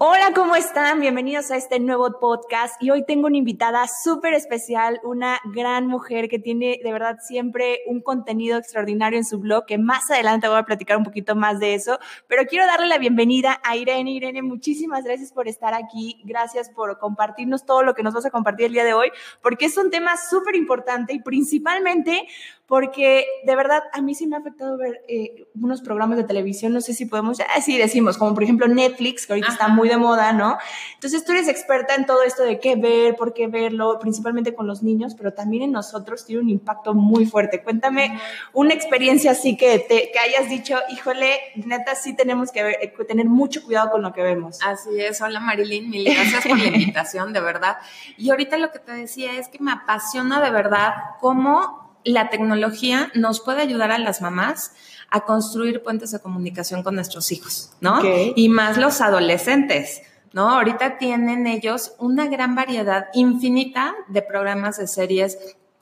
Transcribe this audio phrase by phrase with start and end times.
[0.00, 1.00] Hola, ¿cómo están?
[1.00, 6.28] Bienvenidos a este nuevo podcast y hoy tengo una invitada súper especial, una gran mujer
[6.28, 10.58] que tiene de verdad siempre un contenido extraordinario en su blog, que más adelante voy
[10.58, 11.98] a platicar un poquito más de eso,
[12.28, 14.12] pero quiero darle la bienvenida a Irene.
[14.12, 18.30] Irene, muchísimas gracias por estar aquí, gracias por compartirnos todo lo que nos vas a
[18.30, 19.10] compartir el día de hoy,
[19.42, 22.28] porque es un tema súper importante y principalmente
[22.68, 26.74] porque de verdad a mí sí me ha afectado ver eh, unos programas de televisión,
[26.74, 29.96] no sé si podemos, así decimos, como por ejemplo Netflix, que ahorita está muy de
[29.96, 30.58] moda, ¿no?
[30.94, 34.66] Entonces tú eres experta en todo esto de qué ver, por qué verlo, principalmente con
[34.66, 37.62] los niños, pero también en nosotros tiene un impacto muy fuerte.
[37.62, 38.18] Cuéntame
[38.52, 43.26] una experiencia así que, te, que hayas dicho, híjole, neta, sí tenemos que eh, tener
[43.26, 44.58] mucho cuidado con lo que vemos.
[44.64, 47.78] Así es, hola Marilyn, mil gracias por la invitación, de verdad.
[48.16, 53.10] Y ahorita lo que te decía es que me apasiona de verdad cómo la tecnología
[53.14, 54.72] nos puede ayudar a las mamás
[55.10, 58.00] a construir puentes de comunicación con nuestros hijos, ¿no?
[58.34, 60.02] Y más los adolescentes.
[60.34, 60.50] ¿No?
[60.50, 65.38] Ahorita tienen ellos una gran variedad infinita de programas, de series,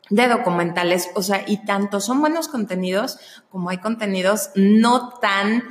[0.09, 3.19] de documentales, o sea, y tanto son buenos contenidos
[3.51, 5.65] como hay contenidos no tan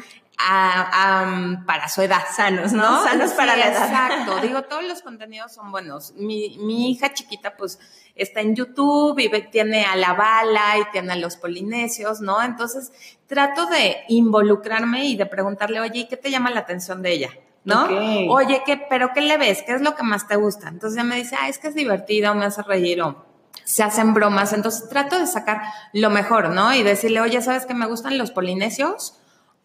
[1.65, 2.23] para su edad.
[2.35, 3.03] Sanos, ¿no?
[3.03, 3.89] Sanos para la edad.
[3.89, 4.41] Exacto.
[4.41, 6.13] Digo, todos los contenidos son buenos.
[6.15, 7.79] Mi, mi hija chiquita, pues,
[8.15, 12.41] está en YouTube y tiene a la bala y tiene a los polinesios, ¿no?
[12.41, 12.91] Entonces,
[13.27, 17.29] trato de involucrarme y de preguntarle, oye, qué te llama la atención de ella?
[17.63, 17.87] ¿no?
[18.29, 19.63] Oye, ¿qué, pero qué le ves?
[19.65, 20.67] ¿Qué es lo que más te gusta?
[20.67, 23.25] Entonces ella me dice, ah, es que es divertido, me hace reír o
[23.63, 24.53] se hacen bromas.
[24.53, 26.75] Entonces trato de sacar lo mejor, ¿no?
[26.75, 29.19] Y decirle, oye, ¿sabes que me gustan los polinesios?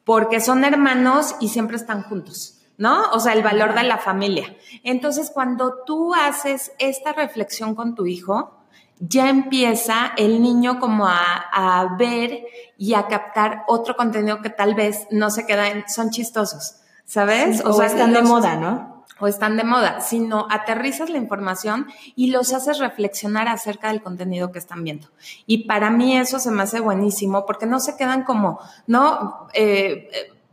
[0.04, 2.59] porque son hermanos y siempre están juntos.
[2.80, 3.10] ¿No?
[3.12, 4.56] O sea, el valor de la familia.
[4.84, 8.56] Entonces, cuando tú haces esta reflexión con tu hijo,
[8.98, 12.42] ya empieza el niño como a, ver
[12.78, 17.62] y a captar otro contenido que tal vez no se queda en, son chistosos, ¿sabes?
[17.66, 19.04] o, sea, están de moda, ¿no?
[19.18, 21.86] o están de moda, sino aterrizas la información
[22.16, 25.08] y los haces reflexionar acerca del contenido que están viendo.
[25.44, 29.48] Y para mí eso se me hace buenísimo porque no se quedan como, ¿no?
[29.52, 30.08] Eh,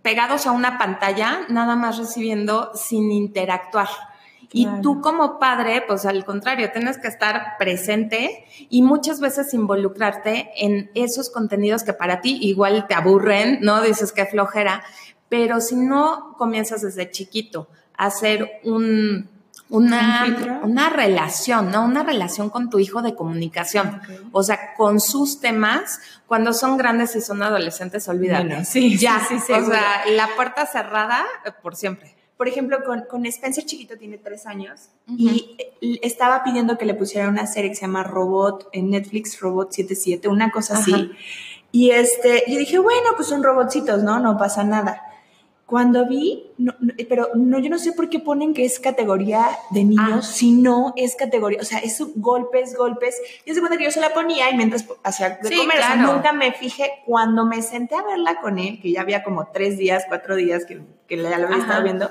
[0.08, 3.90] pegados a una pantalla, nada más recibiendo sin interactuar.
[4.54, 10.50] Y tú como padre, pues al contrario, tienes que estar presente y muchas veces involucrarte
[10.56, 13.82] en esos contenidos que para ti igual te aburren, ¿no?
[13.82, 14.82] Dices que flojera,
[15.28, 17.68] pero si no comienzas desde chiquito
[17.98, 19.30] hacer un,
[19.70, 21.84] una, una relación, ¿no?
[21.84, 24.02] Una relación con tu hijo de comunicación.
[24.32, 28.66] O sea, con sus temas, cuando son grandes y son adolescentes, olvídate.
[28.66, 32.16] sí, ya, sí, sí, O sea, la puerta cerrada eh, por siempre.
[32.38, 35.58] Por ejemplo, con, con Spencer chiquito tiene tres años y
[36.04, 40.28] estaba pidiendo que le pusiera una serie que se llama Robot en Netflix, Robot 77,
[40.28, 41.12] una cosa así.
[41.72, 44.20] Y este, yo dije, bueno, pues son robotcitos, ¿no?
[44.20, 45.02] No pasa nada.
[45.68, 46.46] Cuando vi,
[47.10, 50.22] pero no, yo no sé por qué ponen que es categoría de niños, ah.
[50.22, 53.22] si no es categoría, o sea, es golpes, golpes.
[53.46, 56.54] Yo se cuenta que yo se la ponía y mientras hacía de comer, nunca me
[56.54, 56.90] fijé.
[57.06, 60.64] Cuando me senté a verla con él, que ya había como tres días, cuatro días
[60.66, 62.10] que, que ya lo había estado viendo,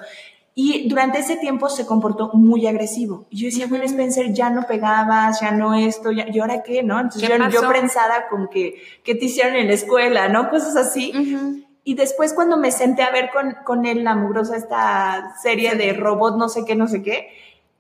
[0.59, 3.27] y durante ese tiempo se comportó muy agresivo.
[3.31, 6.83] Y yo decía, bueno, Spencer, ya no pegabas, ya no esto, ya, ¿y ahora qué,
[6.83, 7.01] no?
[7.01, 10.51] Entonces yo, yo, prensada con que, ¿qué te hicieron en la escuela, no?
[10.51, 11.65] Cosas así.
[11.89, 15.93] Y después cuando me senté a ver con, con él la mugrosa esta serie de
[15.93, 17.29] robot no sé qué, no sé qué,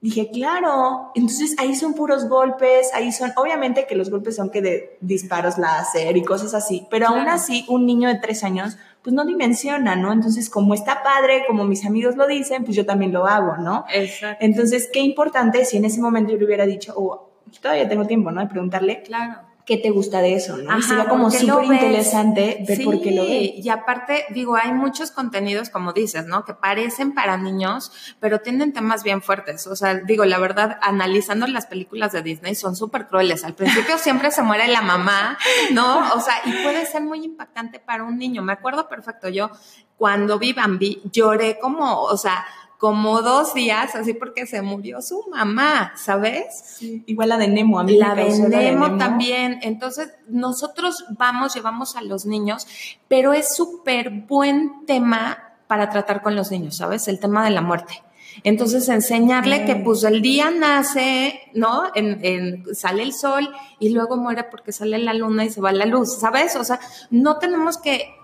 [0.00, 4.62] dije, claro, entonces ahí son puros golpes, ahí son, obviamente que los golpes son que
[4.62, 9.12] de disparos láser y cosas así, pero aún así un niño de tres años pues
[9.12, 10.12] no dimensiona, ¿no?
[10.12, 13.86] Entonces, como está padre, como mis amigos lo dicen, pues yo también lo hago, ¿no?
[13.92, 14.44] Exacto.
[14.44, 17.30] Entonces, qué importante si en ese momento yo le hubiera dicho, oh,
[17.60, 18.40] todavía tengo tiempo, ¿no?
[18.40, 19.02] De preguntarle.
[19.02, 20.70] Claro qué te gusta de eso, ¿no?
[20.70, 23.50] Ajá, como súper interesante ver por qué lo ves.
[23.56, 26.44] Y aparte, digo, hay muchos contenidos, como dices, ¿no?
[26.44, 27.90] Que parecen para niños,
[28.20, 29.66] pero tienen temas bien fuertes.
[29.66, 33.42] O sea, digo, la verdad, analizando las películas de Disney, son súper crueles.
[33.42, 35.36] Al principio siempre se muere la mamá,
[35.72, 36.12] ¿no?
[36.14, 38.42] O sea, y puede ser muy impactante para un niño.
[38.42, 39.50] Me acuerdo perfecto, yo
[39.96, 42.46] cuando vi Bambi, lloré como, o sea,
[42.78, 46.78] como dos días, así porque se murió su mamá, ¿sabes?
[47.06, 49.58] Igual la de Nemo, a mí la, de Nemo, también.
[49.62, 52.66] Entonces, nosotros vamos, llevamos a los niños,
[53.08, 57.08] pero es súper buen tema para tratar con los niños, ¿sabes?
[57.08, 58.02] El tema de la muerte.
[58.44, 61.84] Entonces, enseñarle que pues el día nace, ¿no?
[61.94, 65.86] En, sale el sol y luego muere porque sale la luna y se va la
[65.86, 66.56] luz, ¿sabes?
[66.56, 66.78] O sea,
[67.10, 68.15] no tenemos que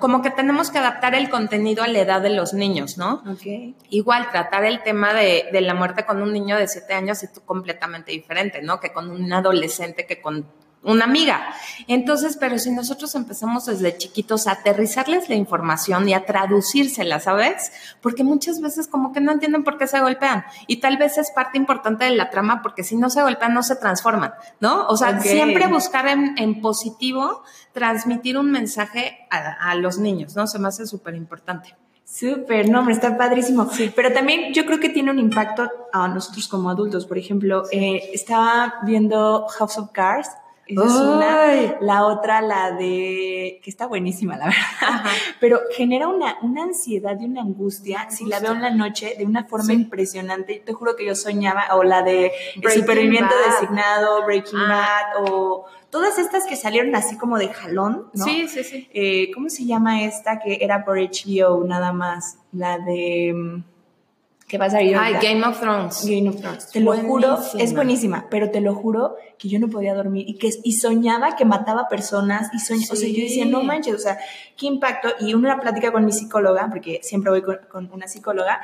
[0.00, 3.22] como que tenemos que adaptar el contenido a la edad de los niños, ¿no?
[3.32, 3.74] Okay.
[3.90, 7.30] Igual, tratar el tema de, de, la muerte con un niño de siete años es
[7.44, 8.80] completamente diferente, ¿no?
[8.80, 10.46] Que con un adolescente que con
[10.82, 11.42] una amiga.
[11.86, 17.72] Entonces, pero si nosotros empezamos desde chiquitos a aterrizarles la información y a traducírsela, ¿sabes?
[18.00, 20.44] Porque muchas veces como que no entienden por qué se golpean.
[20.66, 23.62] Y tal vez es parte importante de la trama porque si no se golpean no
[23.62, 24.86] se transforman, ¿no?
[24.86, 27.42] O sea, siempre buscar en, positivo
[27.72, 30.46] transmitir un mensaje a, los niños, ¿no?
[30.46, 31.76] Se me hace súper importante.
[32.04, 33.68] Súper, no, está padrísimo.
[33.70, 33.92] Sí.
[33.94, 37.04] Pero también yo creo que tiene un impacto a nosotros como adultos.
[37.04, 40.28] Por ejemplo, eh, estaba viendo House of Cards
[40.68, 41.76] esa es una.
[41.80, 43.60] La otra, la de.
[43.62, 45.10] que está buenísima, la verdad.
[45.40, 48.10] Pero genera una, una ansiedad y una angustia.
[48.10, 51.74] Si la veo en la noche de una forma impresionante, te juro que yo soñaba,
[51.74, 52.32] o la de
[52.74, 55.12] Superviviente Designado, Breaking ah.
[55.14, 58.24] Bad, o todas estas que salieron así como de jalón, ¿no?
[58.24, 58.88] Sí, sí, sí.
[58.92, 62.38] Eh, ¿Cómo se llama esta que era por HBO nada más?
[62.52, 63.62] La de.
[64.48, 64.96] ¿Qué va a salir?
[64.98, 66.06] Ay, Game of Thrones.
[66.06, 66.70] Game of Thrones.
[66.70, 70.38] Te lo juro, es buenísima, pero te lo juro que yo no podía dormir y
[70.38, 73.98] que y soñaba que mataba personas y soñaba, o sea, yo decía, no manches, o
[73.98, 74.18] sea,
[74.56, 75.10] qué impacto.
[75.20, 78.58] Y una plática con mi psicóloga, porque siempre voy con, con una psicóloga,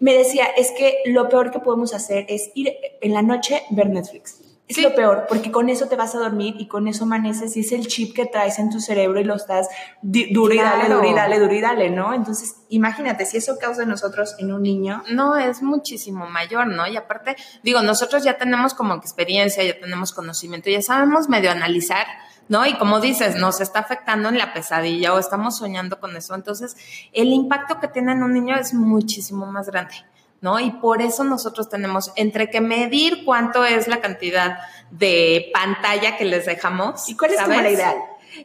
[0.00, 2.72] me decía, es que lo peor que podemos hacer es ir
[3.02, 4.47] en la noche ver Netflix.
[4.68, 7.60] Es lo peor, porque con eso te vas a dormir y con eso amaneces y
[7.60, 9.66] es el chip que traes en tu cerebro y lo estás
[10.02, 12.12] duro y dale, duro y dale, duro y dale, ¿no?
[12.12, 15.02] Entonces, imagínate, si eso causa en nosotros en un niño.
[15.10, 16.86] No, es muchísimo mayor, ¿no?
[16.86, 22.06] Y aparte, digo, nosotros ya tenemos como experiencia, ya tenemos conocimiento, ya sabemos medio analizar,
[22.48, 22.66] ¿no?
[22.66, 26.34] Y como dices, nos está afectando en la pesadilla o estamos soñando con eso.
[26.34, 26.76] Entonces,
[27.14, 29.94] el impacto que tiene en un niño es muchísimo más grande.
[30.40, 30.60] ¿No?
[30.60, 34.58] Y por eso nosotros tenemos entre que medir cuánto es la cantidad
[34.90, 37.08] de pantalla que les dejamos.
[37.08, 37.96] ¿Y cuál es la ideal?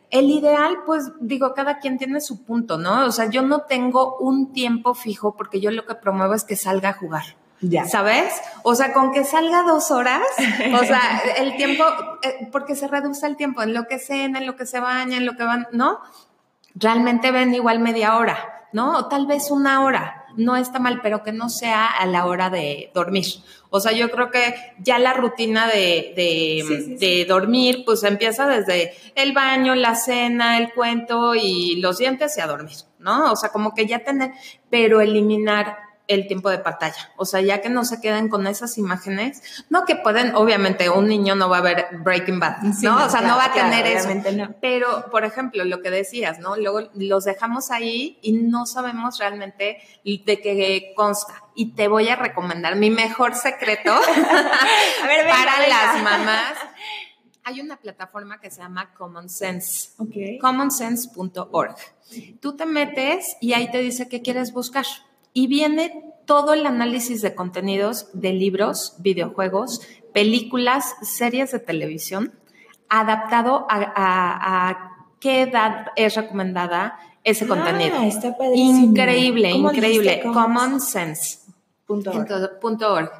[0.09, 3.05] El ideal, pues digo, cada quien tiene su punto, ¿no?
[3.05, 6.55] O sea, yo no tengo un tiempo fijo porque yo lo que promuevo es que
[6.55, 7.23] salga a jugar.
[7.61, 7.85] Ya.
[7.85, 8.33] ¿Sabes?
[8.63, 10.21] O sea, con que salga dos horas,
[10.73, 11.85] o sea, el tiempo,
[12.21, 15.17] eh, porque se reduce el tiempo en lo que cena, en lo que se baña,
[15.17, 15.99] en lo que van, ¿no?
[16.75, 18.97] Realmente ven igual media hora, ¿no?
[18.97, 22.49] O tal vez una hora no está mal, pero que no sea a la hora
[22.49, 23.25] de dormir.
[23.69, 26.13] O sea, yo creo que ya la rutina de,
[26.99, 32.41] de, dormir, pues empieza desde el baño, la cena, el cuento y los dientes y
[32.41, 33.31] a dormir, ¿no?
[33.31, 34.31] O sea, como que ya tener,
[34.69, 35.77] pero eliminar
[36.07, 37.11] el tiempo de pantalla.
[37.15, 41.07] O sea, ya que no se queden con esas imágenes, no que pueden, obviamente, un
[41.07, 43.05] niño no va a ver Breaking Bad, ¿no?
[43.05, 44.09] o sea, no va a tener eso.
[44.61, 46.57] Pero, por ejemplo, lo que decías, ¿no?
[46.57, 51.43] Luego los dejamos ahí y no sabemos realmente de qué consta.
[51.55, 53.93] Y te voy a recomendar mi mejor secreto
[55.01, 56.53] para las mamás.
[57.45, 59.91] Hay una plataforma que se llama Common Sense.
[60.39, 61.75] Commonsense.org.
[62.39, 64.85] Tú te metes y ahí te dice qué quieres buscar
[65.33, 69.81] y viene todo el análisis de contenidos de libros, videojuegos,
[70.13, 72.31] películas, series de televisión,
[72.89, 74.89] adaptado a,
[75.19, 78.01] qué edad es recomendada ese ah, contenido.
[78.03, 80.21] Está increíble, increíble.
[80.21, 83.11] Commonsense.org.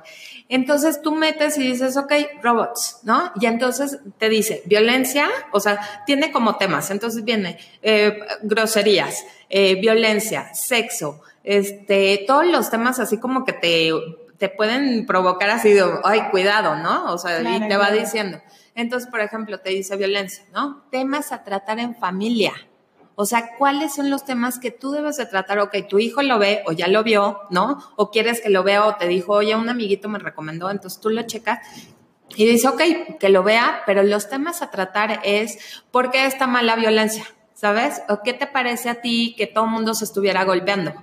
[0.50, 3.32] Entonces tú metes y dices, ok, robots, ¿no?
[3.40, 6.92] Y entonces te dice violencia, o sea, tiene como temas.
[6.92, 13.92] Entonces viene eh, groserías, eh, violencia, sexo, este, todos los temas así como que te,
[14.38, 17.12] te pueden provocar así de, ay, cuidado, ¿no?
[17.14, 18.42] O sea, y te va diciendo.
[18.76, 20.84] Entonces, por ejemplo, te dice violencia, ¿no?
[20.92, 22.54] Temas a tratar en familia.
[23.16, 25.60] O sea, ¿cuáles son los temas que tú debes de tratar?
[25.60, 27.78] Ok, tu hijo lo ve o ya lo vio, ¿no?
[27.96, 31.12] O quieres que lo vea o te dijo, oye, un amiguito me recomendó, entonces tú
[31.12, 31.60] lo checas
[32.36, 32.82] y dice, ok,
[33.20, 37.26] que lo vea, pero los temas a tratar es, ¿por qué está mala violencia?
[37.54, 38.02] ¿Sabes?
[38.10, 40.94] ¿O qué te parece a ti que todo el mundo se estuviera golpeando?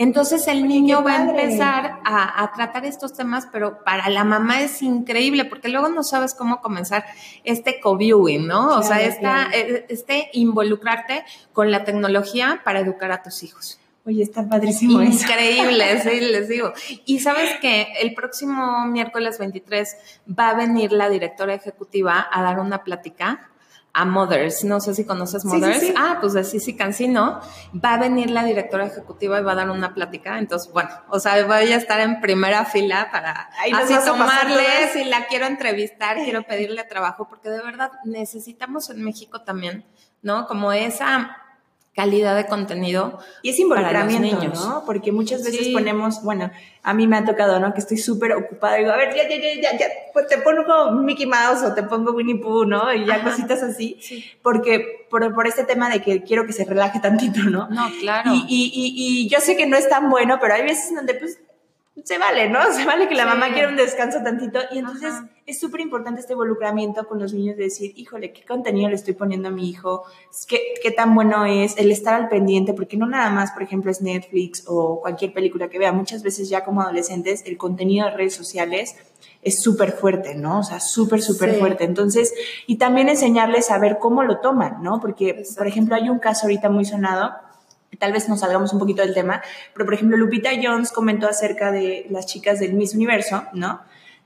[0.00, 4.80] Entonces el niño va a empezar a, tratar estos temas, pero para la mamá es
[4.80, 7.04] increíble porque luego no sabes cómo comenzar
[7.44, 8.78] este co-viewing, ¿no?
[8.78, 13.78] o sea, esta, eh, este involucrarte con la tecnología para educar a tus hijos.
[14.06, 16.72] Oye, está padrísimo Increíble, sí, les digo.
[17.04, 22.58] Y sabes que el próximo miércoles 23 va a venir la directora ejecutiva a dar
[22.58, 23.49] una plática
[23.92, 24.64] a Mothers.
[24.64, 25.92] No sé si conoces Mothers.
[25.96, 27.40] Ah, pues de Sisi Cancino.
[27.72, 30.38] Va a venir la directora ejecutiva y va a dar una plática.
[30.38, 34.64] Entonces, bueno, o sea, voy a estar en primera fila para así tomarle.
[34.92, 39.84] Si la quiero entrevistar, quiero pedirle trabajo, porque de verdad necesitamos en México también,
[40.22, 40.46] ¿no?
[40.46, 41.36] Como esa
[41.94, 43.18] calidad de contenido.
[43.42, 44.84] Y es involucramiento, ¿no?
[44.86, 46.50] Porque muchas veces ponemos, bueno,
[46.82, 47.74] a mí me ha tocado, ¿no?
[47.74, 50.92] Que estoy súper ocupada y digo, a ver, ya, ya, ya, ya, pues te pongo
[50.92, 52.92] Mickey Mouse o te pongo Winnie Pooh, ¿no?
[52.94, 54.00] Y ya cositas así.
[54.42, 57.68] Porque por, por este tema de que quiero que se relaje tantito, ¿no?
[57.68, 58.30] No, claro.
[58.34, 61.14] Y, y, y, y yo sé que no es tan bueno, pero hay veces donde
[61.14, 61.38] pues
[62.04, 62.60] se vale, ¿no?
[62.72, 64.60] Se vale que la mamá quiera un descanso tantito.
[64.72, 65.12] Y entonces
[65.46, 69.14] es súper importante este involucramiento con los niños de decir, híjole, ¿qué contenido le estoy
[69.14, 70.04] poniendo a mi hijo?
[70.48, 71.76] ¿Qué, qué tan bueno es?
[71.76, 75.68] El estar al pendiente, porque no nada más, por ejemplo, es Netflix o cualquier película
[75.68, 75.92] que vea.
[75.92, 78.96] Muchas veces ya como adolescentes el contenido de redes sociales
[79.42, 80.60] es súper fuerte, ¿no?
[80.60, 81.84] O sea, súper, súper fuerte.
[81.84, 82.32] Entonces,
[82.66, 85.00] y también enseñarles a ver cómo lo toman, ¿no?
[85.00, 87.32] Porque, por ejemplo, hay un caso ahorita muy sonado
[88.00, 89.40] tal vez nos salgamos un poquito del tema,
[89.72, 93.80] pero por ejemplo Lupita Jones comentó acerca de las chicas del Miss Universo, ¿no?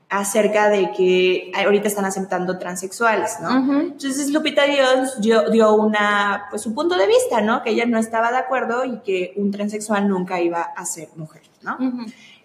[0.09, 3.81] acerca de que ahorita están aceptando transexuales, ¿no?
[3.81, 7.63] Entonces Lupita Jones dio, dio, una, pues su punto de vista, ¿no?
[7.63, 11.41] Que ella no estaba de acuerdo y que un transexual nunca iba a ser mujer,
[11.63, 11.77] ¿no?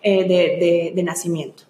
[0.03, 1.65] Eh, de, de, de, nacimiento.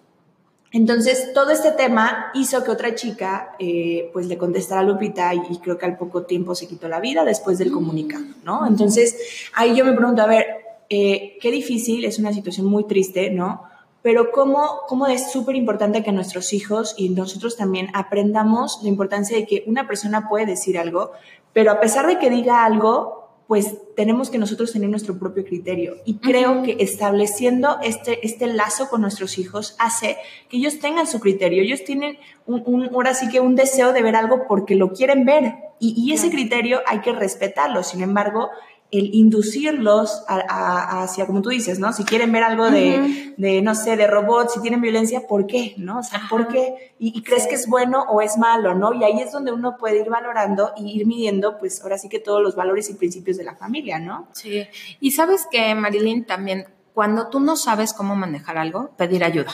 [0.73, 5.57] Entonces, todo este tema hizo que otra chica, eh, pues, le contestara a Lupita y,
[5.57, 8.65] creo que al poco tiempo se quitó la vida después del comunicado, ¿no?
[8.65, 9.17] Entonces,
[9.53, 10.45] ahí yo me pregunto, a ver,
[10.89, 13.63] eh, qué difícil, es una situación muy triste, ¿no?
[14.01, 19.37] Pero cómo, cómo es súper importante que nuestros hijos y nosotros también aprendamos la importancia
[19.37, 21.11] de que una persona puede decir algo,
[21.53, 23.20] pero a pesar de que diga algo,
[23.51, 25.97] pues tenemos que nosotros tener nuestro propio criterio.
[26.05, 30.15] Y creo que estableciendo este, este lazo con nuestros hijos hace
[30.47, 31.61] que ellos tengan su criterio.
[31.61, 35.25] Ellos tienen un, un ahora sí que un deseo de ver algo porque lo quieren
[35.25, 35.53] ver.
[35.81, 37.83] Y, y ese criterio hay que respetarlo.
[37.83, 38.47] Sin embargo,
[38.91, 41.93] el inducirlos hacia, como tú dices, ¿no?
[41.93, 45.73] Si quieren ver algo de, de, no sé, de robots, si tienen violencia, ¿por qué?
[45.77, 45.99] ¿No?
[45.99, 46.93] O sea, ¿por qué?
[46.99, 48.93] Y, crees que es bueno o es malo, ¿no?
[48.93, 52.19] Y ahí es donde uno puede ir valorando y ir midiendo, pues ahora sí que
[52.19, 54.27] todos los valores y principios de la familia, ¿no?
[54.33, 54.67] Sí.
[54.99, 59.51] Y sabes que, Marilyn, también, cuando tú no sabes cómo manejar algo, pedir ayuda.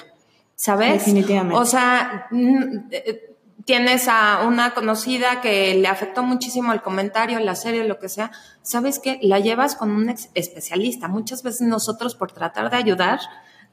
[0.56, 0.94] ¿Sabes?
[0.94, 1.56] Definitivamente.
[1.56, 2.28] O sea,
[2.90, 3.27] eh,
[3.68, 8.32] tienes a una conocida que le afectó muchísimo el comentario, la serie, lo que sea,
[8.62, 9.20] ¿sabes qué?
[9.22, 11.10] La llevas con un especialista.
[11.10, 13.20] Muchas veces nosotros por tratar de ayudar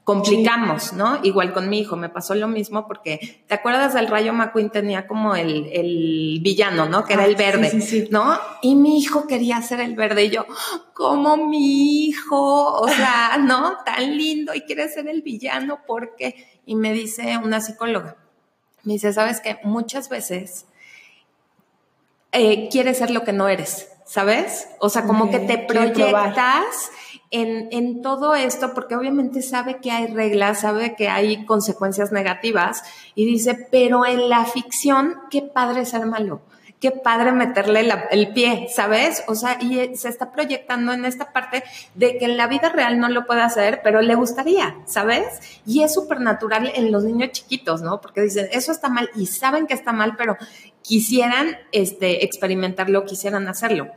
[0.03, 1.19] complicamos, ¿no?
[1.23, 4.69] Igual con mi hijo me pasó lo mismo porque, ¿te acuerdas del Rayo McQueen?
[4.69, 7.05] Tenía como el, el villano, ¿no?
[7.05, 7.71] Que era el verde,
[8.11, 8.37] ¿no?
[8.61, 10.45] Y mi hijo quería ser el verde y yo,
[10.93, 13.77] como mi hijo, o sea, ¿no?
[13.85, 16.61] Tan lindo y quiere ser el villano, ¿por qué?
[16.65, 18.17] Y me dice una psicóloga,
[18.85, 20.65] me dice, sabes que muchas veces
[22.31, 24.67] eh, quieres ser lo que no eres, ¿sabes?
[24.79, 26.91] O sea, como que te proyectas
[27.31, 32.83] en, en, todo esto, porque obviamente sabe que hay reglas, sabe que hay consecuencias negativas,
[33.15, 36.41] y dice, pero en la ficción, qué padre ser malo
[36.85, 39.23] qué padre meterle el pie, ¿sabes?
[39.27, 41.63] O sea, y eh, se está proyectando en esta parte
[41.95, 45.25] de que en la vida real no lo puede hacer, pero le gustaría, ¿sabes?
[45.65, 48.01] Y es súper natural en los niños chiquitos, ¿no?
[48.01, 50.37] Porque dicen, eso está mal y saben que está mal, pero
[50.83, 53.89] quisieran este, experimentarlo, quisieran hacerlo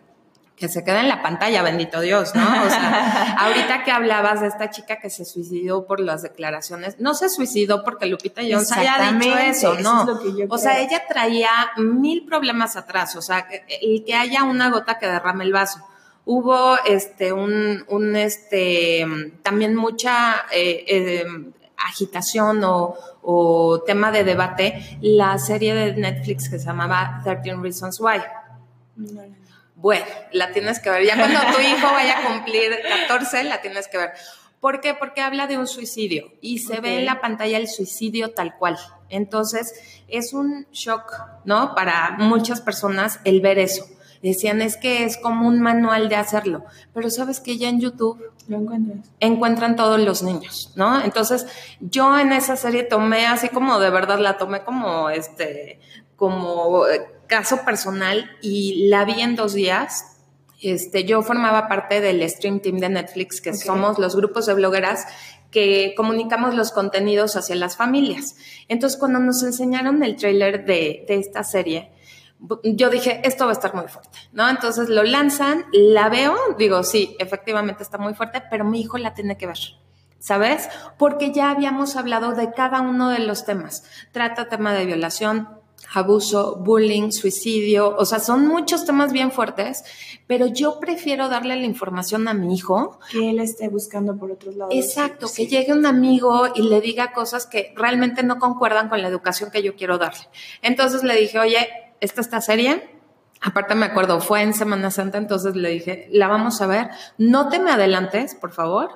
[0.59, 2.43] que se queda en la pantalla, bendito Dios, ¿no?
[2.43, 7.15] O sea, ahorita que hablabas de esta chica que se suicidó por las declaraciones, no
[7.15, 10.07] se suicidó porque Lupita Jones haya dicho eso, ¿no?
[10.49, 13.47] o sea, ella traía mil problemas atrás, o sea,
[13.81, 15.81] el que haya una gota que derrame el vaso.
[16.25, 19.07] Hubo este un, un este
[19.43, 21.27] también mucha eh, eh,
[21.79, 27.99] agitación o, o tema de debate la serie de Netflix que se llamaba 13 Reasons
[27.99, 28.21] Why.
[28.97, 29.38] No, no.
[29.80, 31.04] Bueno, la tienes que ver.
[31.04, 32.73] Ya cuando tu hijo vaya a cumplir
[33.06, 34.11] 14, la tienes que ver.
[34.61, 34.92] ¿Por qué?
[34.94, 38.76] Porque habla de un suicidio y se ve en la pantalla el suicidio tal cual.
[39.08, 41.12] Entonces, es un shock,
[41.44, 41.76] ¿no?
[41.76, 43.87] Para muchas personas el ver eso.
[44.20, 46.64] Decían, es que es como un manual de hacerlo.
[46.92, 48.61] Pero sabes que ya en YouTube lo
[49.20, 51.00] encuentran todos los niños, ¿no?
[51.04, 51.47] Entonces,
[51.78, 55.78] yo en esa serie tomé así como de verdad, la tomé como este,
[56.16, 56.85] como
[57.28, 60.04] caso personal y la vi en dos días.
[60.61, 65.06] Este, yo formaba parte del Stream Team de Netflix, que somos los grupos de blogueras
[65.52, 68.37] que comunicamos los contenidos hacia las familias.
[68.66, 71.92] Entonces, cuando nos enseñaron el tráiler de, de esta serie,
[72.62, 74.49] yo dije, esto va a estar muy fuerte, ¿no?
[74.49, 79.14] Entonces lo lanzan, la veo, digo, sí, efectivamente está muy fuerte, pero mi hijo la
[79.14, 79.58] tiene que ver.
[80.20, 80.68] ¿Sabes?
[80.99, 83.85] Porque ya habíamos hablado de cada uno de los temas.
[84.11, 85.58] Trata tema de violación,
[85.94, 89.85] abuso, bullying, suicidio, o sea, son muchos temas bien fuertes,
[90.26, 92.99] pero yo prefiero darle la información a mi hijo.
[93.11, 94.75] Que él esté buscando por otros lados.
[94.75, 99.08] Exacto, que llegue un amigo y le diga cosas que realmente no concuerdan con la
[99.08, 100.28] educación que yo quiero darle.
[100.62, 101.68] Entonces le dije, oye,
[102.00, 102.82] esta está seria,
[103.40, 107.49] Aparte me acuerdo, fue en Semana Santa, entonces le dije, la vamos a ver, no
[107.49, 108.90] te me adelantes, por favor,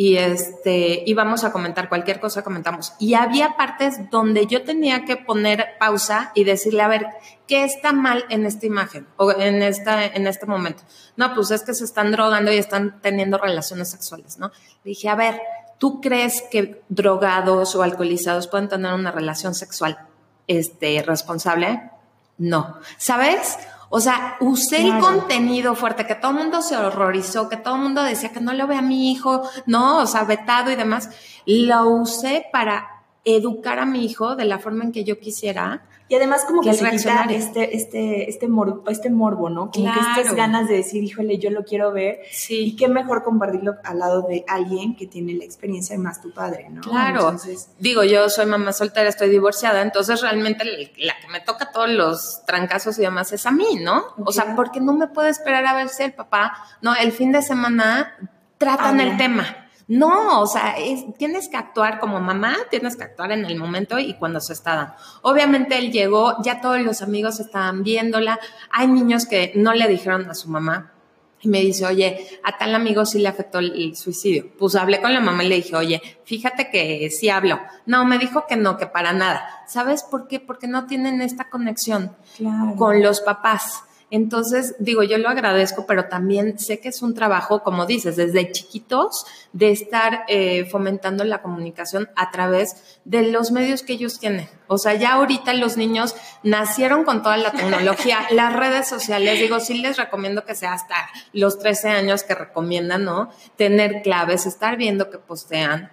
[0.00, 2.92] y este, y vamos a comentar cualquier cosa, comentamos.
[3.00, 7.08] Y había partes donde yo tenía que poner pausa y decirle, a ver,
[7.48, 10.84] ¿qué está mal en esta imagen o en esta, en este momento?
[11.16, 14.52] No, pues es que se están drogando y están teniendo relaciones sexuales, ¿no?
[14.84, 15.40] Dije, a ver,
[15.78, 19.98] ¿tú crees que drogados o alcoholizados pueden tener una relación sexual,
[20.46, 21.90] este, responsable?
[22.36, 22.78] No.
[22.98, 23.58] ¿Sabes?
[23.90, 27.82] O sea, usé el contenido fuerte, que todo el mundo se horrorizó, que todo el
[27.82, 31.10] mundo decía que no lo ve a mi hijo, no, o sea, vetado y demás.
[31.46, 36.14] Lo usé para educar a mi hijo de la forma en que yo quisiera y
[36.14, 39.70] además como que, se quita este, este, este, morbo, este morbo, ¿no?
[39.70, 42.20] Como que estas ganas de decir, híjole, yo lo quiero ver.
[42.30, 42.60] Sí.
[42.60, 46.32] Y qué mejor compartirlo al lado de alguien que tiene la experiencia y más tu
[46.32, 46.80] padre, ¿no?
[46.80, 47.20] Claro.
[47.20, 50.64] Entonces, Digo, yo soy mamá soltera, estoy divorciada, entonces realmente
[50.96, 54.04] la que me toca todos los trancazos y demás es a mí, ¿no?
[54.24, 57.32] O sea, porque no me puedo esperar a ver si el papá, no, el fin
[57.32, 58.16] de semana
[58.56, 60.76] tratan el tema no, o sea,
[61.16, 64.74] tienes que actuar como mamá, tienes que actuar en el momento y cuando se está
[64.76, 64.94] dando.
[65.22, 68.38] Obviamente él llegó, ya todos los amigos estaban viéndola.
[68.70, 70.92] Hay niños que no le dijeron a su mamá,
[71.40, 74.50] y me dice, oye, a tal amigo sí le afectó el, suicidio.
[74.58, 77.60] Pues hablé con la mamá y le dije, oye, fíjate que sí hablo.
[77.86, 79.48] No, me dijo que no, que para nada.
[79.68, 80.40] ¿Sabes por qué?
[80.40, 82.16] Porque no tienen esta conexión
[82.76, 83.84] con los papás.
[84.10, 88.50] Entonces, digo, yo lo agradezco, pero también sé que es un trabajo, como dices, desde
[88.52, 94.48] chiquitos, de estar eh, fomentando la comunicación a través de los medios que ellos tienen.
[94.66, 99.60] O sea, ya ahorita los niños nacieron con toda la tecnología, las redes sociales, digo,
[99.60, 100.96] sí les recomiendo que sea hasta
[101.34, 103.30] los 13 años que recomiendan, ¿no?
[103.56, 105.92] Tener claves, estar viendo que postean,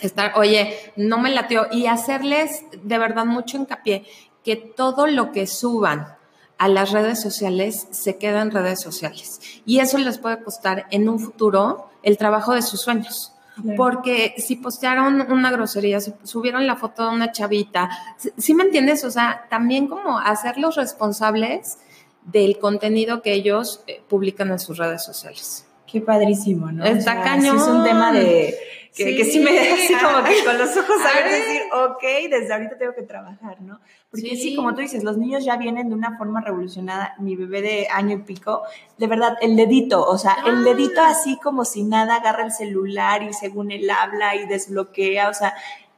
[0.00, 4.04] estar, oye, no me latió, y hacerles de verdad mucho hincapié
[4.42, 6.16] que todo lo que suban,
[6.62, 9.40] a las redes sociales se quedan redes sociales.
[9.66, 13.32] Y eso les puede costar en un futuro el trabajo de sus sueños.
[13.76, 17.90] Porque si postearon una grosería, si subieron la foto de una chavita,
[18.38, 19.02] ¿sí me entiendes?
[19.02, 21.78] O sea, también como hacerlos responsables
[22.26, 25.66] del contenido que ellos eh, publican en sus redes sociales.
[25.90, 26.84] Qué padrísimo, ¿no?
[26.84, 27.56] Está cañón.
[27.56, 28.54] es un tema de
[28.94, 32.52] que sí, me deja así como que con los ojos a ver decir, ok, desde
[32.52, 33.80] ahorita tengo que trabajar, ¿no?
[34.10, 34.54] Porque sí.
[34.54, 37.14] como tú dices, los niños ya vienen de una forma revolucionada.
[37.18, 38.62] Mi bebé de año y pico,
[38.98, 43.22] de verdad, el dedito, o sea, el dedito así como si nada agarra el celular
[43.22, 45.54] y según él habla y desbloquea, o sea,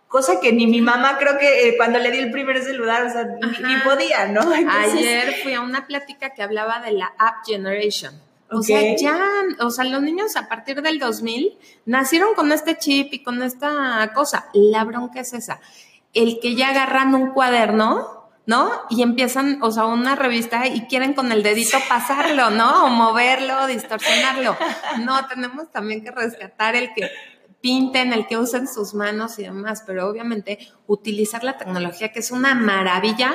[0.07, 3.11] cosa que ni mi mamá creo que eh, cuando le di el primer celular, o
[3.11, 4.43] sea, ni, podía, ¿no?
[4.71, 8.15] Ayer fui a una plática que hablaba de la App Generation.
[8.51, 9.21] O sea, ya,
[9.61, 14.13] o sea, los niños a partir del 2000 nacieron con este chip y con esta
[14.15, 14.49] cosa.
[14.53, 15.61] La bronca es esa.
[16.13, 18.71] El que ya agarran un cuaderno, ¿no?
[18.91, 22.85] Y empiezan, o sea, una revista y quieren con el dedito pasarlo, ¿no?
[22.85, 24.57] O moverlo, distorsionarlo.
[25.01, 27.11] No, tenemos también que rescatar el que
[27.61, 32.31] pinten, el que usen sus manos y demás, pero obviamente utilizar la tecnología, que es
[32.31, 33.33] una maravilla,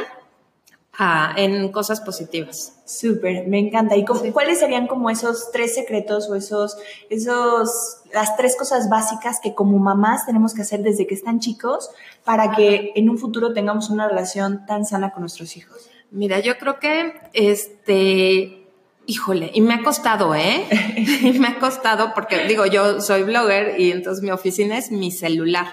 [1.38, 2.74] en cosas positivas.
[2.86, 3.96] Súper, me encanta.
[3.96, 6.78] ¿Y cuáles serían como esos tres secretos o esos,
[7.10, 11.90] esos, las tres cosas básicas que como mamás tenemos que hacer desde que están chicos
[12.26, 15.90] para que en un futuro tengamos una relación tan sana con nuestros hijos?
[16.12, 18.68] Mira, yo creo que este,
[19.06, 20.66] híjole, y me ha costado, ¿eh?
[21.22, 25.12] y me ha costado porque digo, yo soy blogger y entonces mi oficina es mi
[25.12, 25.68] celular.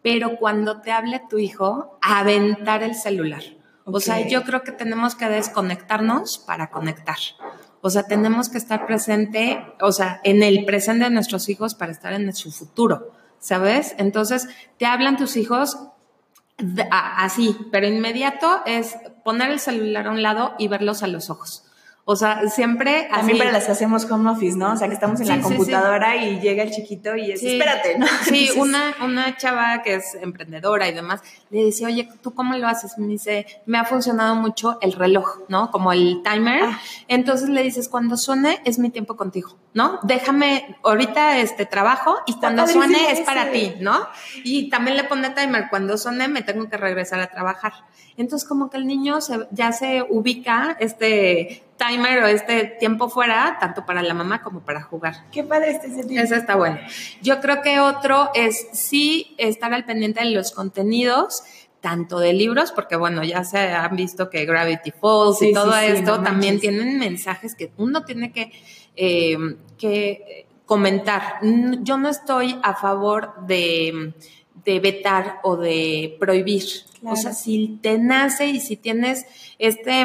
[0.00, 3.42] Pero cuando te hable tu hijo, aventar el celular
[3.86, 7.18] o sea, yo creo que tenemos que desconectarnos para conectar.
[7.80, 11.92] O sea, tenemos que estar presente, o sea, en el presente de nuestros hijos para
[11.92, 13.94] estar en su futuro, ¿sabes?
[13.98, 15.78] Entonces, te hablan tus hijos
[16.90, 21.65] así, pero inmediato es poner el celular a un lado y verlos a los ojos.
[22.08, 23.08] O sea, siempre.
[23.10, 24.74] También para las que hacemos home office, ¿no?
[24.74, 28.06] O sea, que estamos en la computadora y llega el chiquito y es, espérate, ¿no?
[28.22, 32.68] Sí, una, una chava que es emprendedora y demás, le decía, oye, ¿tú cómo lo
[32.68, 32.96] haces?
[32.96, 35.72] Me dice, me ha funcionado mucho el reloj, ¿no?
[35.72, 36.62] Como el timer.
[36.62, 36.80] Ah.
[37.08, 39.98] Entonces le dices, cuando suene es mi tiempo contigo, ¿no?
[40.04, 44.06] Déjame, ahorita este trabajo y cuando suene es para ti, ¿no?
[44.44, 47.72] Y también le pone timer, cuando suene me tengo que regresar a trabajar.
[48.16, 49.18] Entonces como que el niño
[49.50, 54.82] ya se ubica este timer o este tiempo fuera, tanto para la mamá como para
[54.82, 55.14] jugar.
[55.30, 56.22] Qué padre este sentido.
[56.22, 56.78] Eso está bueno.
[57.22, 61.42] Yo creo que otro es sí estar al pendiente de los contenidos,
[61.80, 66.20] tanto de libros, porque bueno, ya se han visto que Gravity Falls y todo esto
[66.22, 68.50] también tienen mensajes que uno tiene que,
[68.96, 69.36] eh,
[69.78, 71.38] que comentar.
[71.82, 74.14] Yo no estoy a favor de,
[74.64, 76.64] de vetar o de prohibir.
[77.04, 79.26] O sea, si te nace y si tienes
[79.58, 80.04] este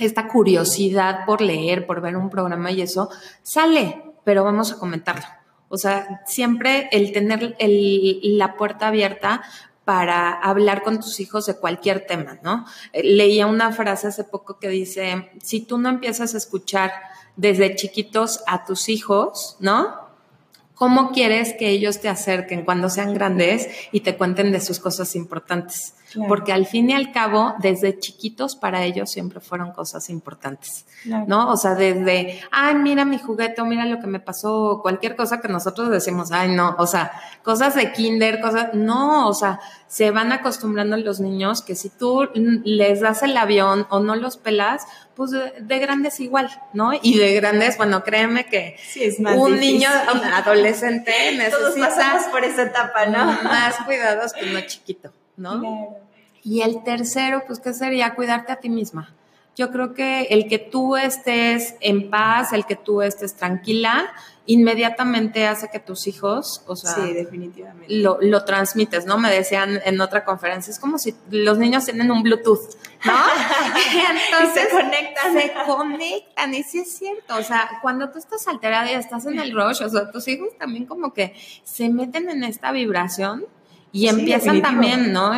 [0.00, 3.10] esta curiosidad por leer, por ver un programa y eso,
[3.42, 5.24] sale, pero vamos a comentarlo.
[5.68, 9.42] O sea, siempre el tener la puerta abierta
[9.84, 12.64] para hablar con tus hijos de cualquier tema, ¿no?
[12.92, 16.92] Eh, leía una frase hace poco que dice, si tú no empiezas a escuchar
[17.36, 19.94] desde chiquitos a tus hijos, ¿no?
[20.74, 25.14] ¿Cómo quieres que ellos te acerquen cuando sean grandes y te cuenten de sus cosas
[25.14, 25.94] importantes?
[26.28, 31.50] Porque al fin y al cabo, desde chiquitos para ellos siempre fueron cosas importantes, ¿no?
[31.50, 35.40] O sea, desde, ay, mira mi juguete, o mira lo que me pasó, cualquier cosa
[35.40, 40.10] que nosotros decimos, ay, no, o sea, cosas de kinder, cosas, no, o sea, se
[40.10, 44.86] van acostumbrando los niños que si tú les das el avión o no los pelas,
[45.14, 46.92] pues de, grandes igual, ¿no?
[46.94, 48.76] Y de grandes, bueno, créeme que
[49.36, 53.24] un niño, un adolescente necesita por esa etapa, ¿no?
[53.42, 55.96] Más cuidados que uno chiquito, ¿no?
[56.42, 58.14] Y el tercero, pues, ¿qué sería?
[58.14, 59.14] Cuidarte a ti misma.
[59.56, 64.10] Yo creo que el que tú estés en paz, el que tú estés tranquila,
[64.46, 67.86] inmediatamente hace que tus hijos, o sea, sí, definitivamente.
[67.94, 69.18] Lo, lo, transmites, ¿no?
[69.18, 73.12] Me decían en otra conferencia, es como si los niños tienen un Bluetooth, ¿no?
[74.32, 75.32] Entonces, se conectan.
[75.34, 79.38] Se conectan, y sí es cierto, o sea, cuando tú estás alterada y estás en
[79.38, 83.44] el rush, o sea, tus hijos también como que se meten en esta vibración
[83.92, 85.32] y empiezan también, ¿no?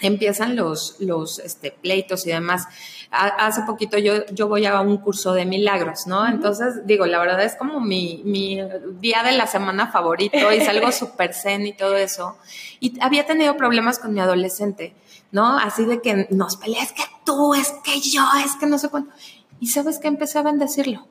[0.00, 2.66] empiezan los, los este, pleitos y demás.
[3.10, 6.26] hace poquito yo, yo voy a un curso de milagros, ¿no?
[6.26, 8.60] Entonces, digo, la verdad es como mi, mi
[9.00, 12.36] día de la semana favorito y salgo súper zen y todo eso.
[12.80, 14.94] Y había tenido problemas con mi adolescente,
[15.32, 15.58] ¿no?
[15.58, 19.12] Así de que nos peleas, que tú, es que yo, es que no sé cuánto.
[19.60, 21.06] Y sabes que empecé a bendecirlo.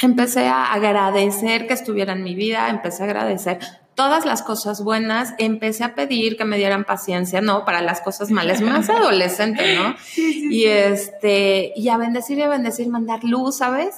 [0.00, 3.60] Empecé a agradecer que estuviera en mi vida, empecé a agradecer
[3.96, 7.64] todas las cosas buenas, empecé a pedir que me dieran paciencia, ¿no?
[7.64, 9.96] Para las cosas malas, más adolescente, ¿no?
[10.16, 13.96] y este, y a bendecir y a bendecir, mandar luz, ¿sabes?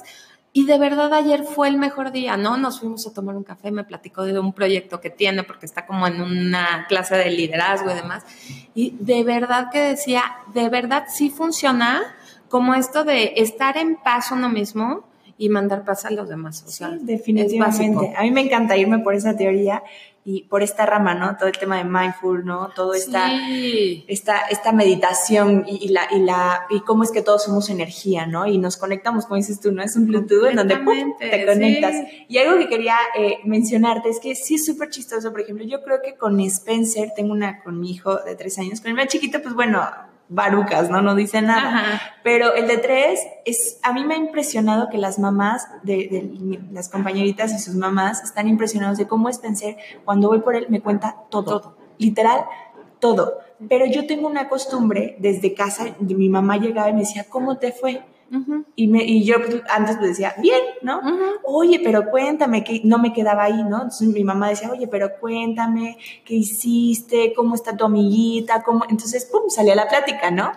[0.53, 2.57] Y de verdad ayer fue el mejor día, ¿no?
[2.57, 5.85] Nos fuimos a tomar un café, me platicó de un proyecto que tiene porque está
[5.85, 8.23] como en una clase de liderazgo y demás.
[8.73, 12.01] Y de verdad que decía, de verdad sí funciona
[12.47, 15.08] como esto de estar en paz uno mismo
[15.39, 16.65] y mandar paz a los demás.
[16.67, 18.13] O sea, definitivamente.
[18.15, 19.81] a mí me encanta irme por esa teoría
[20.25, 21.37] y por esta rama, ¿no?
[21.37, 22.71] Todo el tema de mindful, ¿no?
[22.75, 23.31] Todo esta,
[24.07, 28.47] esta, esta meditación y, la, y la, y cómo es que todos somos energía, ¿no?
[28.47, 29.81] Y nos conectamos, como dices tú, ¿no?
[29.81, 31.95] Es un Bluetooth en donde te conectas.
[32.27, 35.81] Y algo que quería eh, mencionarte es que sí es súper chistoso, por ejemplo, yo
[35.83, 39.07] creo que con Spencer, tengo una con mi hijo de tres años, con el más
[39.07, 39.81] chiquito, pues bueno,
[40.29, 41.01] barucas, ¿no?
[41.01, 42.01] No dice nada.
[42.23, 46.87] Pero el de tres, es, a mí me ha impresionado que las mamás, de, las
[46.87, 50.81] compañeritas y sus mamás, están impresionados de cómo es pensar, cuando voy por él me
[50.81, 51.77] cuenta todo, todo.
[51.97, 52.45] literal,
[52.99, 53.39] todo.
[53.67, 57.71] Pero yo tengo una costumbre, desde casa, mi mamá llegaba y me decía, ¿cómo te
[57.71, 58.03] fue?
[58.75, 59.37] Y, me, y yo
[59.69, 61.01] antes pues decía, bien, ¿no?
[61.43, 63.77] Oye, pero cuéntame, que no me quedaba ahí, ¿no?
[63.77, 67.33] Entonces mi mamá decía, oye, pero cuéntame, ¿qué hiciste?
[67.35, 68.63] ¿Cómo está tu amiguita?
[68.63, 68.85] ¿Cómo?
[68.89, 70.51] Entonces, pum, salía la plática, ¿no?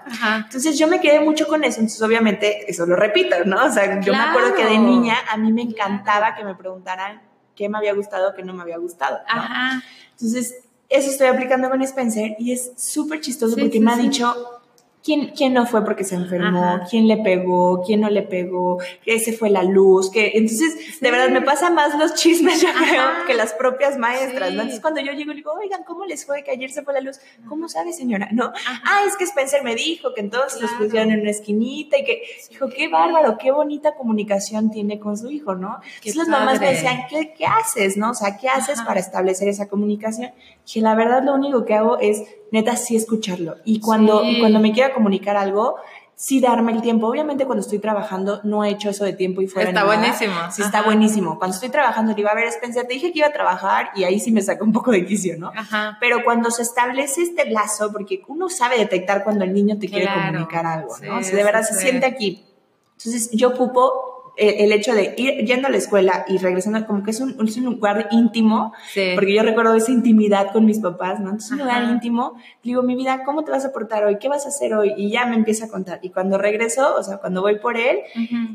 [0.45, 3.67] Entonces yo me quedé mucho con eso, entonces obviamente eso lo repito, ¿no?
[3.67, 7.23] O sea, yo me acuerdo que de niña a mí me encantaba que me preguntaran
[7.55, 9.19] qué me había gustado, qué no me había gustado.
[9.27, 9.83] Ajá.
[10.13, 14.62] Entonces, eso estoy aplicando con Spencer y es súper chistoso porque me ha dicho,
[15.03, 16.81] ¿Quién, quién no fue porque se enfermó?
[16.89, 17.83] ¿Quién le pegó?
[17.85, 18.79] ¿Quién no le pegó?
[19.05, 20.11] Ese fue la luz.
[20.11, 24.51] que Entonces, de verdad, me pasa más los chismes, yo creo, que las propias maestras.
[24.51, 27.01] Entonces, cuando yo llego y digo, oigan, ¿cómo les fue que ayer se fue la
[27.01, 27.19] luz?
[27.49, 28.29] ¿Cómo sabe, señora?
[28.33, 28.53] No.
[28.67, 32.23] Ah, es que Spencer me dijo que entonces los pusieron en una esquinita y que
[32.51, 35.81] dijo, qué bárbaro, qué bonita comunicación tiene con su hijo, ¿no?
[35.97, 38.11] Entonces, las mamás me decían, ¿qué, ¿qué haces, no?
[38.11, 40.31] O sea, ¿qué haces para establecer esa comunicación?
[40.73, 43.57] Y la verdad, lo único que hago es neta sí escucharlo.
[43.65, 45.77] Y cuando, cuando me comunicar algo,
[46.15, 47.09] sí darme el tiempo.
[47.09, 49.71] Obviamente cuando estoy trabajando no he hecho eso de tiempo y fuera.
[49.71, 50.35] Está buenísimo.
[50.53, 51.39] Sí, está buenísimo.
[51.39, 54.21] Cuando estoy trabajando, digo, a ver, Spencer, te dije que iba a trabajar y ahí
[54.21, 55.53] sí me saca un poco de quicio, ¿no?
[55.55, 55.97] Ajá.
[56.01, 60.09] Pero cuando se establece este lazo, porque uno sabe detectar cuando el niño te quiere
[60.13, 61.23] comunicar algo, ¿no?
[61.23, 62.45] si de verdad se siente aquí.
[62.97, 67.11] Entonces yo ocupo el, hecho de ir yendo a la escuela y regresando, como que
[67.11, 68.73] es un, es un lugar íntimo,
[69.15, 71.27] porque yo recuerdo esa intimidad con mis papás, ¿no?
[71.27, 74.19] Entonces, un lugar íntimo, digo, mi vida, ¿cómo te vas a portar hoy?
[74.19, 74.95] ¿Qué vas a hacer hoy?
[74.97, 75.99] Y ya me empieza a contar.
[76.03, 78.01] Y cuando regreso, o sea, cuando voy por él,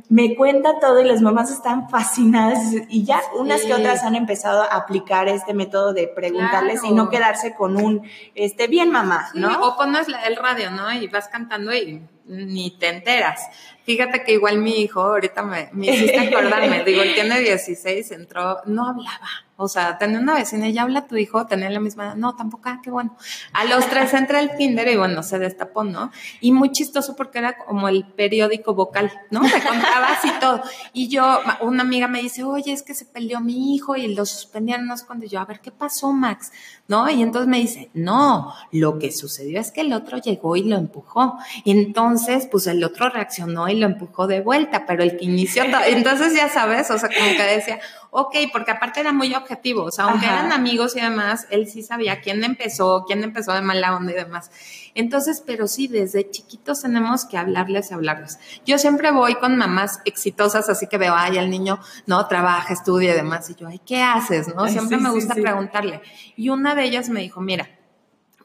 [0.10, 2.60] me cuenta todo y las mamás están fascinadas
[2.90, 7.10] y ya unas que otras han empezado a aplicar este método de preguntarles y no
[7.10, 8.02] quedarse con un,
[8.36, 9.62] este, bien mamá, ¿no?
[9.62, 10.92] o pones el radio, ¿no?
[10.92, 13.42] Y vas cantando y ni te enteras.
[13.86, 18.62] Fíjate que igual mi hijo, ahorita me, me hiciste acordarme, digo, él tiene 16, entró,
[18.66, 19.47] no hablaba.
[19.60, 22.16] O sea, tenía una vecina ya habla tu hijo, tenía la misma edad.
[22.16, 23.18] No, tampoco, ah, qué bueno.
[23.54, 26.12] A los tres entra el kinder y bueno, se destapó, ¿no?
[26.42, 29.42] Y muy chistoso porque era como el periódico vocal, ¿no?
[29.42, 30.62] Me contaba así todo.
[30.94, 34.28] Y yo, una amiga me dice, oye, es que se peleó mi hijo y lo
[34.28, 35.26] suspendieron, no sé cuándo.
[35.26, 36.52] yo, a ver, ¿qué pasó, Max?
[36.88, 37.10] ¿No?
[37.10, 40.78] Y entonces me dice, no, lo que sucedió es que el otro llegó y lo
[40.78, 41.38] empujó.
[41.64, 45.64] Y entonces, pues el otro reaccionó y lo empujó de vuelta, pero el que inició,
[45.88, 47.80] entonces ya sabes, o sea, como que decía,
[48.20, 51.84] ok, porque aparte era muy objetivo, o sea, aunque eran amigos y demás, él sí
[51.84, 54.50] sabía quién empezó, quién empezó de mala onda y demás.
[54.96, 58.40] Entonces, pero sí, desde chiquitos tenemos que hablarles y hablarles.
[58.66, 63.12] Yo siempre voy con mamás exitosas, así que veo, ay, el niño, no, trabaja, estudia
[63.12, 64.48] y demás, y yo, ay, ¿qué haces?
[64.56, 64.68] ¿No?
[64.68, 66.02] Siempre me gusta preguntarle.
[66.36, 67.70] Y una de ellas me dijo, mira,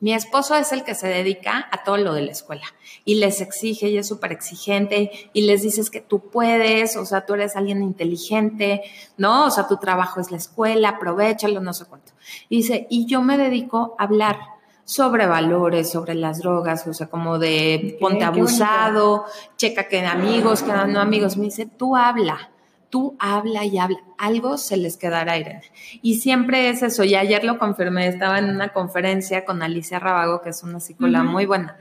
[0.02, 2.64] mi esposo es el que se dedica a todo lo de la escuela
[3.04, 7.24] y les exige y es súper exigente y les dices que tú puedes, o sea,
[7.24, 8.82] tú eres alguien inteligente,
[9.16, 9.46] ¿no?
[9.46, 12.10] O sea, tu trabajo es la escuela, aprovechalo, no sé cuánto.
[12.48, 14.40] Y dice, y yo me dedico a hablar
[14.84, 20.72] sobre valores, sobre las drogas, o sea, como de ponte abusado, checa que amigos, que
[20.72, 21.36] no amigos.
[21.36, 22.50] Me dice, tú habla,
[22.92, 25.62] tú habla y habla, algo se les quedará, Irene.
[26.02, 30.42] Y siempre es eso, y ayer lo confirmé, estaba en una conferencia con Alicia Rabago,
[30.42, 31.78] que es una psicóloga muy buena,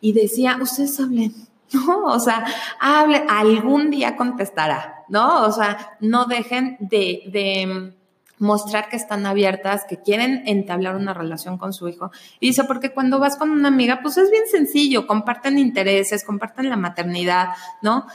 [0.00, 1.34] y decía, ustedes hablen,
[1.74, 2.04] ¿no?
[2.04, 2.46] O sea,
[2.80, 5.42] hable, algún día contestará, ¿no?
[5.44, 7.94] O sea, no dejen de, de
[8.38, 12.10] mostrar que están abiertas, que quieren entablar una relación con su hijo.
[12.40, 16.70] Y dice, porque cuando vas con una amiga, pues es bien sencillo, comparten intereses, comparten
[16.70, 17.50] la maternidad,
[17.82, 18.06] ¿no?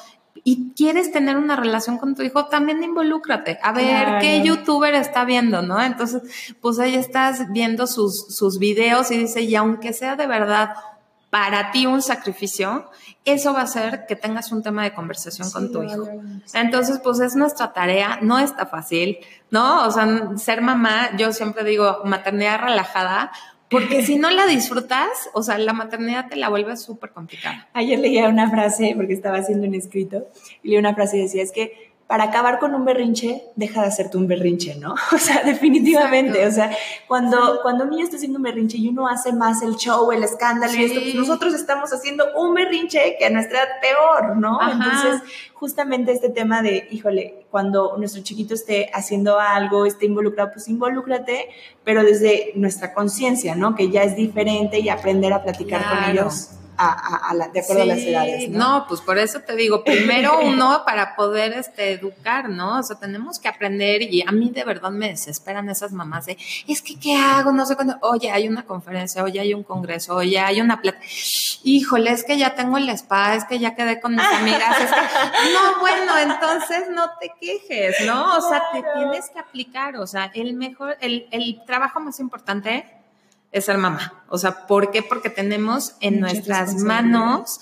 [0.49, 3.59] Y quieres tener una relación con tu hijo, también involúcrate.
[3.61, 5.79] A ver qué youtuber está viendo, ¿no?
[5.79, 6.23] Entonces,
[6.59, 10.73] pues ahí estás viendo sus, sus videos y dice, y aunque sea de verdad
[11.29, 12.89] para ti un sacrificio,
[13.25, 16.07] eso va a hacer que tengas un tema de conversación con tu hijo.
[16.55, 19.19] Entonces, pues es nuestra tarea, no está fácil,
[19.51, 19.85] ¿no?
[19.85, 23.31] O sea, ser mamá, yo siempre digo, maternidad relajada,
[23.69, 27.69] porque si no la disfrutas, o sea, la maternidad te la vuelve súper complicada.
[27.73, 30.27] Ayer leía una frase, porque estaba haciendo un escrito,
[30.63, 33.87] y leí una frase y decía, es que para acabar con un berrinche, deja de
[33.87, 34.95] hacerte un berrinche, ¿no?
[35.13, 36.71] O sea, definitivamente, o sea,
[37.07, 40.23] cuando, cuando un niño está haciendo un berrinche y uno hace más el show, el
[40.23, 44.57] escándalo y esto, pues nosotros estamos haciendo un berrinche que a nuestra edad peor, ¿no?
[44.71, 45.21] Entonces,
[45.53, 51.49] justamente este tema de, híjole, cuando nuestro chiquito esté haciendo algo, esté involucrado, pues involúcrate,
[51.83, 53.75] pero desde nuestra conciencia, ¿no?
[53.75, 57.85] Que ya es diferente y aprender a platicar con ellos a, la, de acuerdo a
[57.85, 58.49] las edades.
[58.49, 58.85] ¿no?
[58.87, 62.79] pues por eso te digo, primero uno para poder este, educar, ¿no?
[62.79, 66.37] O sea, tenemos que aprender y a mí de verdad me desesperan esas mamás de,
[66.67, 67.51] es que, ¿qué hago?
[67.51, 70.99] No sé cuándo, oye, hay una conferencia, oye, hay un congreso, oye, hay una plata.
[71.63, 74.77] Híjole, es que ya tengo el spa, es que ya quedé con mis amigas.
[75.53, 78.37] no, bueno, entonces no te quejes, ¿no?
[78.37, 82.98] O sea, te tienes que aplicar, o sea, el mejor, el, el trabajo más importante
[83.51, 84.23] es ser mamá.
[84.29, 85.01] O sea, ¿por qué?
[85.03, 87.61] Porque tenemos en nuestras manos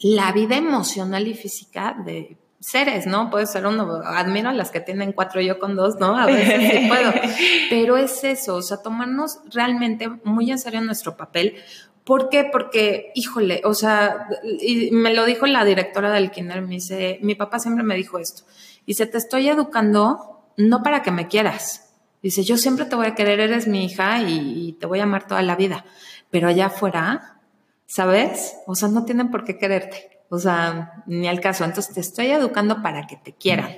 [0.00, 3.30] la vida emocional y física de seres, ¿no?
[3.30, 6.16] Puede ser uno, admiro a las que tienen cuatro, yo con dos, ¿no?
[6.16, 7.12] A veces sí puedo.
[7.70, 11.56] Pero es eso, o sea, tomarnos realmente muy en serio nuestro papel.
[12.04, 12.48] ¿Por qué?
[12.50, 14.28] Porque, híjole, o sea,
[14.60, 18.18] y me lo dijo la directora del kinder, me dice, mi papá siempre me dijo
[18.18, 18.44] esto,
[18.86, 21.87] dice, te estoy educando no para que me quieras,
[22.22, 25.26] Dice, yo siempre te voy a querer, eres mi hija y, te voy a amar
[25.26, 25.84] toda la vida.
[26.30, 27.40] Pero allá afuera,
[27.86, 28.56] ¿sabes?
[28.66, 30.20] O sea, no tienen por qué quererte.
[30.28, 31.64] O sea, ni al caso.
[31.64, 33.70] Entonces te estoy educando para que te quieran.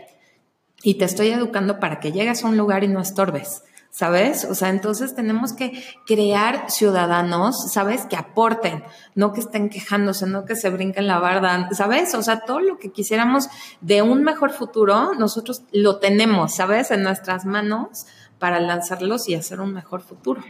[0.83, 3.62] Y te estoy educando para que llegues a un lugar y no estorbes.
[3.92, 4.44] ¿Sabes?
[4.44, 8.07] O sea, entonces tenemos que crear ciudadanos, ¿sabes?
[8.07, 8.85] Que aporten,
[9.16, 12.14] no que estén quejándose, no que se brinquen la barda, ¿sabes?
[12.14, 13.48] O sea, todo lo que quisiéramos
[13.81, 16.92] de un mejor futuro, nosotros lo tenemos, ¿sabes?
[16.92, 18.07] En nuestras manos
[18.40, 20.42] para lanzarlos y hacer un mejor futuro.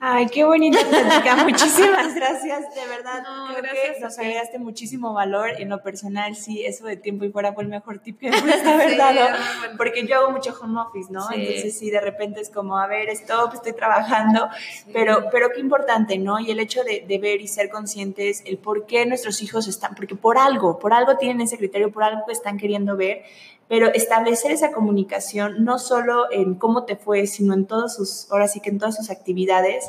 [0.00, 1.36] Ay, qué bonita plática.
[1.44, 3.24] Muchísimas gracias, de verdad.
[3.56, 5.50] creo que nos agregaste muchísimo valor.
[5.58, 8.38] En lo personal, sí, eso de tiempo y fuera fue el mejor tip que me
[8.40, 9.36] pudiste haber dado.
[9.76, 11.26] Porque yo hago mucho home office, ¿no?
[11.32, 14.48] Entonces, sí, de repente es como, a ver, stop, estoy trabajando.
[14.92, 16.38] Pero, pero qué importante, ¿no?
[16.38, 19.96] Y el hecho de, de, ver y ser conscientes el por qué nuestros hijos están,
[19.96, 23.24] porque por algo, por algo tienen ese criterio, por algo están queriendo ver
[23.68, 28.48] pero establecer esa comunicación no solo en cómo te fue, sino en todas sus, ahora
[28.48, 29.84] sí que en todas sus actividades,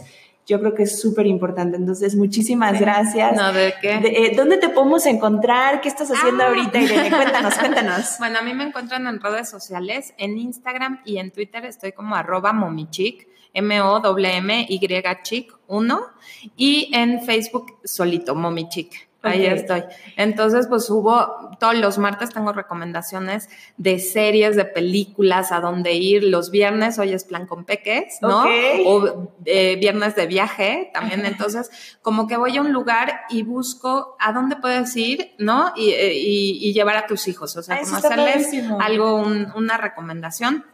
[0.49, 1.77] yo creo que es súper importante.
[1.77, 3.35] Entonces, muchísimas gracias.
[3.35, 4.01] No, ¿de qué?
[4.03, 5.79] Eh, ¿Dónde te podemos encontrar?
[5.79, 6.47] ¿Qué estás haciendo ah.
[6.47, 6.79] ahorita?
[6.79, 8.15] Irene, cuéntanos, cuéntanos.
[8.17, 12.15] Bueno, a mí me encuentran en redes sociales, en Instagram y en Twitter estoy como
[12.15, 14.79] arroba momichic, M-O-M-M-Y
[15.23, 16.01] chic 1
[16.57, 19.08] y en Facebook solito, momichic.
[19.21, 19.83] Ahí estoy.
[20.15, 26.23] Entonces, pues hubo, todos los martes tengo recomendaciones de series, de películas, a dónde ir.
[26.23, 28.45] Los viernes, hoy es plan con peques, ¿no?
[28.85, 31.25] O eh, viernes de viaje también.
[31.25, 31.69] Entonces,
[32.01, 35.73] como que voy a un lugar y busco a dónde puedes ir, ¿no?
[35.75, 37.57] Y, eh, llevar a tus hijos.
[37.57, 39.15] O sea, como hacerles algo,
[39.55, 40.65] una recomendación.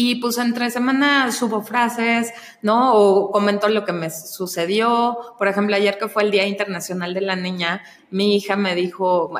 [0.00, 2.32] Y pues entre semana subo frases,
[2.62, 2.94] ¿no?
[2.94, 5.18] O comento lo que me sucedió.
[5.36, 9.32] Por ejemplo, ayer que fue el Día Internacional de la Niña, mi hija me dijo,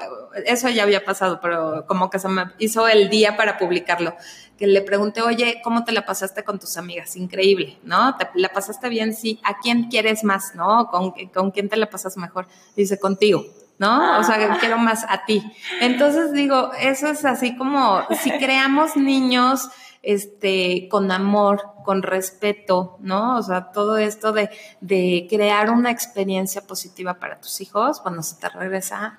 [0.46, 4.16] eso ya había pasado, pero como que se me hizo el día para publicarlo,
[4.58, 7.14] que le pregunté, oye, ¿cómo te la pasaste con tus amigas?
[7.14, 8.16] Increíble, ¿no?
[8.16, 9.14] ¿Te la pasaste bien?
[9.14, 9.38] Sí.
[9.44, 10.88] ¿A quién quieres más, no?
[10.90, 12.48] ¿Con, con quién te la pasas mejor?
[12.74, 13.44] Dice, contigo.
[13.78, 14.18] ¿no?
[14.18, 14.56] O sea, ah.
[14.58, 15.40] quiero más a ti.
[15.80, 19.68] Entonces digo, eso es así como si creamos niños
[20.02, 23.38] este, con amor, con respeto, ¿no?
[23.38, 24.50] O sea, todo esto de,
[24.82, 29.16] de crear una experiencia positiva para tus hijos, cuando se te regresa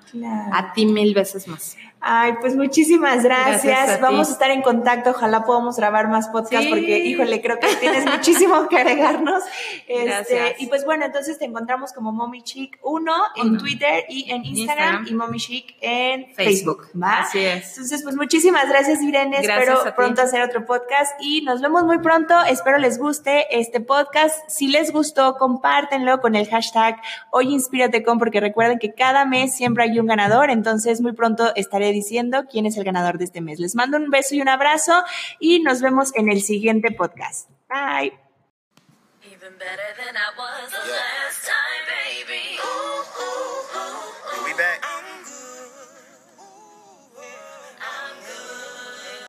[0.52, 1.76] a ti mil veces más.
[2.02, 4.00] Ay, pues muchísimas gracias.
[4.00, 5.10] Vamos a estar en contacto.
[5.10, 9.42] Ojalá podamos grabar más podcasts porque, híjole, creo que tienes muchísimo que agregarnos.
[9.86, 14.46] Este, y pues bueno, entonces te encontramos como Mommy Chic 1 en Twitter y en
[14.46, 16.86] Instagram, y Mommy Chic en Facebook.
[17.02, 17.68] Así es.
[17.70, 19.38] Entonces, pues muchísimas gracias, Irene.
[19.38, 22.34] Espero pronto hacer otro podcast y nos vemos muy pronto.
[22.60, 24.38] Espero les guste este podcast.
[24.46, 29.56] Si les gustó, compártenlo con el hashtag Hoy Inspírate con, porque recuerden que cada mes
[29.56, 30.50] siempre hay un ganador.
[30.50, 33.60] Entonces, muy pronto estaré diciendo quién es el ganador de este mes.
[33.60, 34.92] Les mando un beso y un abrazo
[35.38, 37.48] y nos vemos en el siguiente podcast.
[37.70, 38.12] Bye.